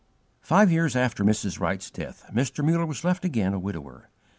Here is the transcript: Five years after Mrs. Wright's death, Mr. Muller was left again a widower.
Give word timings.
Five 0.41 0.71
years 0.71 0.95
after 0.95 1.23
Mrs. 1.23 1.59
Wright's 1.59 1.91
death, 1.91 2.25
Mr. 2.33 2.65
Muller 2.65 2.87
was 2.87 3.03
left 3.03 3.23
again 3.23 3.53
a 3.53 3.59
widower. 3.59 4.09